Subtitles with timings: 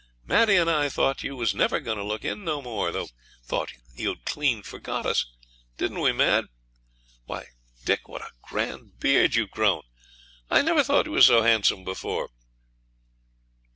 [0.25, 2.91] Maddie and I thought you was never going to look in no more.
[3.45, 5.27] Thought you'd clean forgot us
[5.77, 6.45] didn't we, Mad?
[7.25, 7.49] Why,
[7.85, 9.83] Dick, what a grand beard you've grown!
[10.49, 12.31] I never thought you was so handsome before!'